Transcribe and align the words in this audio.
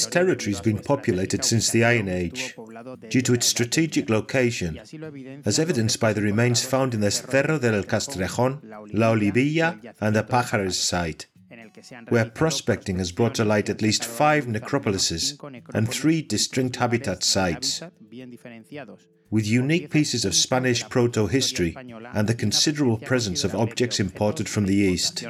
This 0.00 0.06
territory 0.06 0.54
has 0.54 0.62
been 0.62 0.78
populated 0.78 1.44
since 1.44 1.68
the 1.68 1.84
Iron 1.84 2.08
Age 2.08 2.56
due 3.10 3.20
to 3.20 3.34
its 3.34 3.44
strategic 3.44 4.08
location, 4.08 4.80
as 5.44 5.58
evidenced 5.58 6.00
by 6.00 6.14
the 6.14 6.22
remains 6.22 6.64
found 6.64 6.94
in 6.94 7.02
the 7.02 7.10
Cerro 7.10 7.58
del 7.58 7.82
Castrejón, 7.82 8.62
La 8.94 9.12
Olivilla, 9.12 9.78
and 10.00 10.16
the 10.16 10.22
Pájaros 10.22 10.72
site, 10.72 11.26
where 12.08 12.24
prospecting 12.30 12.96
has 12.96 13.12
brought 13.12 13.34
to 13.34 13.44
light 13.44 13.68
at 13.68 13.82
least 13.82 14.02
five 14.02 14.46
necropolises 14.46 15.36
and 15.74 15.90
three 15.90 16.22
distinct 16.22 16.76
habitat 16.76 17.22
sites, 17.22 17.82
with 19.30 19.46
unique 19.46 19.90
pieces 19.90 20.24
of 20.24 20.34
Spanish 20.34 20.88
proto 20.88 21.26
history 21.26 21.76
and 22.14 22.26
the 22.26 22.34
considerable 22.34 22.96
presence 22.96 23.44
of 23.44 23.54
objects 23.54 24.00
imported 24.00 24.48
from 24.48 24.64
the 24.64 24.76
East. 24.76 25.26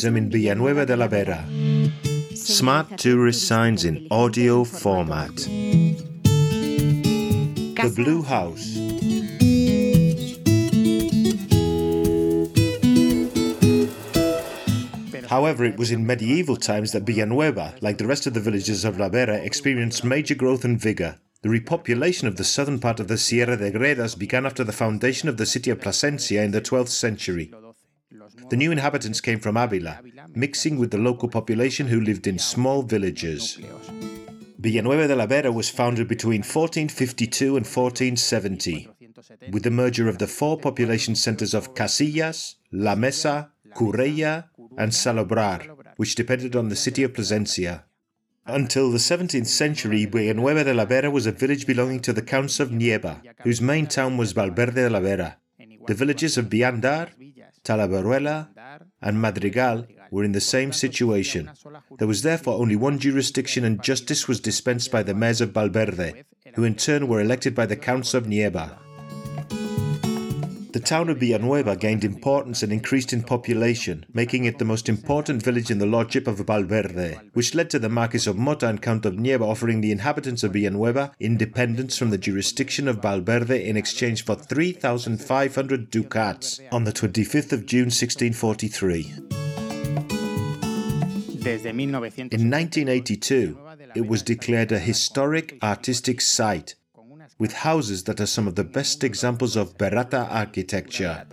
Tourism 0.00 0.16
in 0.16 0.30
Villanueva 0.30 0.86
de 0.86 0.96
la 0.96 1.06
Vera. 1.08 1.44
Smart 2.34 2.96
tourist 2.96 3.46
signs 3.46 3.84
in 3.84 4.06
audio 4.10 4.64
format. 4.64 5.36
The 7.76 7.92
Blue 7.94 8.22
House. 8.22 8.78
However, 15.28 15.66
it 15.66 15.76
was 15.76 15.90
in 15.90 16.06
medieval 16.06 16.56
times 16.56 16.92
that 16.92 17.02
Villanueva, 17.02 17.74
like 17.82 17.98
the 17.98 18.06
rest 18.06 18.26
of 18.26 18.32
the 18.32 18.40
villages 18.40 18.86
of 18.86 18.98
La 18.98 19.10
Vera, 19.10 19.36
experienced 19.36 20.02
major 20.02 20.34
growth 20.34 20.64
and 20.64 20.80
vigor. 20.80 21.18
The 21.42 21.50
repopulation 21.50 22.26
of 22.26 22.36
the 22.36 22.44
southern 22.44 22.78
part 22.78 23.00
of 23.00 23.08
the 23.08 23.18
Sierra 23.18 23.58
de 23.58 23.70
Gredos 23.70 24.18
began 24.18 24.46
after 24.46 24.64
the 24.64 24.72
foundation 24.72 25.28
of 25.28 25.36
the 25.36 25.44
city 25.44 25.70
of 25.70 25.80
Plasencia 25.80 26.42
in 26.42 26.52
the 26.52 26.62
12th 26.62 26.88
century. 26.88 27.50
The 28.50 28.56
new 28.56 28.72
inhabitants 28.72 29.20
came 29.20 29.38
from 29.38 29.56
Avila, 29.56 30.00
mixing 30.34 30.78
with 30.78 30.90
the 30.90 30.98
local 30.98 31.28
population 31.28 31.88
who 31.88 32.00
lived 32.00 32.26
in 32.26 32.38
small 32.38 32.82
villages. 32.82 33.58
Villanueva 34.58 35.08
de 35.08 35.16
la 35.16 35.26
Vera 35.26 35.50
was 35.50 35.70
founded 35.70 36.06
between 36.06 36.40
1452 36.40 37.56
and 37.56 37.66
1470, 37.66 38.88
with 39.50 39.62
the 39.62 39.70
merger 39.70 40.08
of 40.08 40.18
the 40.18 40.26
four 40.26 40.58
population 40.58 41.14
centers 41.14 41.54
of 41.54 41.74
Casillas, 41.74 42.56
La 42.72 42.94
Mesa, 42.94 43.50
Curuela, 43.74 44.48
and 44.76 44.92
Salobral, 44.92 45.62
which 45.96 46.14
depended 46.14 46.54
on 46.54 46.68
the 46.68 46.76
city 46.76 47.02
of 47.02 47.14
Plasencia. 47.14 47.84
Until 48.46 48.90
the 48.90 48.98
17th 48.98 49.46
century, 49.46 50.06
Villanueva 50.06 50.64
de 50.64 50.74
la 50.74 50.84
Vera 50.84 51.10
was 51.10 51.26
a 51.26 51.32
village 51.32 51.66
belonging 51.66 52.00
to 52.00 52.12
the 52.12 52.22
Counts 52.22 52.58
of 52.58 52.70
Nieva, 52.70 53.22
whose 53.42 53.60
main 53.60 53.86
town 53.86 54.16
was 54.16 54.32
Valverde 54.32 54.74
de 54.74 54.90
la 54.90 55.00
Vera. 55.00 55.36
The 55.86 55.94
villages 55.94 56.36
of 56.36 56.46
Viandar, 56.46 57.10
Talaveruela, 57.64 58.48
and 59.02 59.20
Madrigal 59.20 59.86
were 60.10 60.24
in 60.24 60.32
the 60.32 60.40
same 60.40 60.72
situation. 60.72 61.50
There 61.98 62.08
was 62.08 62.22
therefore 62.22 62.54
only 62.54 62.76
one 62.76 62.98
jurisdiction, 62.98 63.64
and 63.64 63.82
justice 63.82 64.26
was 64.26 64.40
dispensed 64.40 64.90
by 64.90 65.02
the 65.02 65.14
mayors 65.14 65.40
of 65.40 65.52
Valverde, 65.52 66.24
who 66.54 66.64
in 66.64 66.74
turn 66.74 67.08
were 67.08 67.20
elected 67.20 67.54
by 67.54 67.66
the 67.66 67.76
Counts 67.76 68.14
of 68.14 68.24
Nieva. 68.24 68.78
The 70.72 70.78
town 70.78 71.08
of 71.08 71.18
Villanueva 71.18 71.74
gained 71.74 72.04
importance 72.04 72.62
and 72.62 72.72
increased 72.72 73.12
in 73.12 73.24
population, 73.24 74.06
making 74.12 74.44
it 74.44 74.58
the 74.58 74.64
most 74.64 74.88
important 74.88 75.42
village 75.42 75.68
in 75.68 75.78
the 75.78 75.86
lordship 75.86 76.28
of 76.28 76.38
Valverde, 76.38 77.18
which 77.32 77.56
led 77.56 77.70
to 77.70 77.80
the 77.80 77.88
Marquis 77.88 78.30
of 78.30 78.36
Mota 78.36 78.68
and 78.68 78.80
Count 78.80 79.04
of 79.04 79.14
Nieva 79.14 79.42
offering 79.42 79.80
the 79.80 79.90
inhabitants 79.90 80.44
of 80.44 80.52
Villanueva 80.52 81.10
independence 81.18 81.98
from 81.98 82.10
the 82.10 82.18
jurisdiction 82.18 82.86
of 82.86 83.02
Valverde 83.02 83.68
in 83.68 83.76
exchange 83.76 84.24
for 84.24 84.36
3,500 84.36 85.90
ducats 85.90 86.60
on 86.70 86.84
the 86.84 86.92
25th 86.92 87.52
of 87.52 87.66
June 87.66 87.86
1643. 87.90 89.14
In 91.42 92.50
1982, 92.50 93.58
it 93.96 94.06
was 94.06 94.22
declared 94.22 94.70
a 94.70 94.78
historic 94.78 95.58
artistic 95.62 96.20
site 96.20 96.76
with 97.40 97.52
houses 97.54 98.04
that 98.04 98.20
are 98.20 98.26
some 98.26 98.46
of 98.46 98.54
the 98.54 98.62
best 98.62 99.02
examples 99.02 99.56
of 99.56 99.76
Verata 99.78 100.30
architecture. 100.30 101.26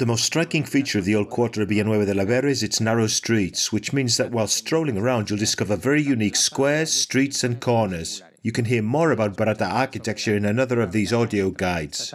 The 0.00 0.06
most 0.06 0.24
striking 0.24 0.64
feature 0.64 0.98
of 0.98 1.04
the 1.04 1.14
old 1.14 1.30
quarter 1.30 1.62
of 1.62 1.68
Villanueva 1.68 2.04
de 2.04 2.14
la 2.14 2.24
Vera 2.24 2.50
is 2.50 2.64
its 2.64 2.80
narrow 2.80 3.06
streets, 3.06 3.72
which 3.72 3.92
means 3.92 4.16
that 4.16 4.32
while 4.32 4.48
strolling 4.48 4.98
around 4.98 5.30
you'll 5.30 5.38
discover 5.38 5.76
very 5.76 6.02
unique 6.02 6.34
squares, 6.34 6.92
streets 6.92 7.44
and 7.44 7.60
corners. 7.60 8.24
You 8.42 8.50
can 8.50 8.64
hear 8.64 8.82
more 8.82 9.12
about 9.12 9.36
Verata 9.36 9.70
architecture 9.70 10.36
in 10.36 10.44
another 10.44 10.80
of 10.80 10.90
these 10.90 11.12
audio 11.12 11.50
guides. 11.50 12.12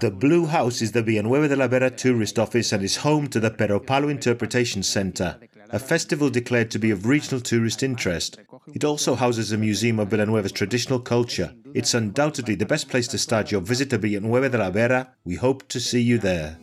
The 0.00 0.10
Blue 0.10 0.46
House 0.46 0.82
is 0.82 0.90
the 0.90 1.02
Villanueva 1.02 1.46
de 1.46 1.54
la 1.54 1.68
Vera 1.68 1.88
tourist 1.88 2.40
office 2.40 2.72
and 2.72 2.82
is 2.82 2.96
home 2.96 3.28
to 3.28 3.38
the 3.38 3.52
Peropalo 3.52 4.10
Interpretation 4.10 4.82
Center, 4.82 5.38
a 5.70 5.78
festival 5.78 6.30
declared 6.30 6.72
to 6.72 6.80
be 6.80 6.90
of 6.90 7.06
regional 7.06 7.40
tourist 7.40 7.84
interest. 7.84 8.40
It 8.74 8.84
also 8.84 9.14
houses 9.14 9.50
a 9.50 9.56
museum 9.56 9.98
of 9.98 10.08
Villanueva's 10.08 10.52
traditional 10.52 11.00
culture. 11.00 11.54
It's 11.74 11.94
undoubtedly 11.94 12.54
the 12.54 12.66
best 12.66 12.88
place 12.88 13.08
to 13.08 13.18
start 13.18 13.50
your 13.50 13.60
visit 13.60 13.90
to 13.90 13.98
Villanueva 13.98 14.50
de 14.50 14.58
la 14.58 14.70
Vera. 14.70 15.14
We 15.24 15.36
hope 15.36 15.66
to 15.68 15.80
see 15.80 16.02
you 16.02 16.18
there. 16.18 16.58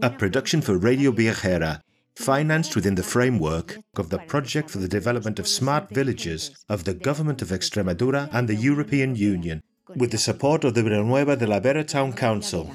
A 0.00 0.10
production 0.10 0.60
for 0.60 0.78
Radio 0.78 1.10
Viajera, 1.10 1.80
financed 2.14 2.74
within 2.76 2.94
the 2.94 3.02
framework 3.02 3.78
of 3.96 4.10
the 4.10 4.18
Project 4.18 4.70
for 4.70 4.78
the 4.78 4.88
Development 4.88 5.38
of 5.38 5.48
Smart 5.48 5.90
Villages 5.90 6.50
of 6.68 6.84
the 6.84 6.94
Government 6.94 7.42
of 7.42 7.48
Extremadura 7.48 8.28
and 8.32 8.48
the 8.48 8.54
European 8.54 9.16
Union 9.16 9.62
with 9.96 10.10
the 10.10 10.18
support 10.18 10.64
of 10.64 10.74
the 10.74 10.82
Villanueva 10.82 11.36
de 11.36 11.46
la 11.46 11.60
Vera 11.60 11.84
Town 11.84 12.12
Council. 12.12 12.70